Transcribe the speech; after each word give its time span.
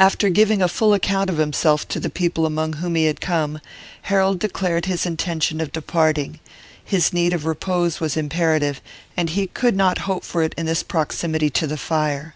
After 0.00 0.30
giving 0.30 0.60
a 0.60 0.66
full 0.66 0.92
account 0.94 1.30
of 1.30 1.36
himself 1.38 1.86
to 1.86 2.00
the 2.00 2.10
people 2.10 2.44
among 2.44 2.72
whom 2.72 2.96
he 2.96 3.04
had 3.04 3.20
come, 3.20 3.60
Harold 4.10 4.40
declared 4.40 4.86
his 4.86 5.06
intention 5.06 5.60
of 5.60 5.70
departing; 5.70 6.40
his 6.84 7.12
need 7.12 7.32
of 7.32 7.46
repose 7.46 8.00
was 8.00 8.16
imperative, 8.16 8.80
and 9.16 9.30
he 9.30 9.46
could 9.46 9.76
not 9.76 9.98
hope 10.10 10.24
for 10.24 10.42
it 10.42 10.54
in 10.58 10.66
this 10.66 10.82
proximity 10.82 11.50
to 11.50 11.68
the 11.68 11.78
fire. 11.78 12.34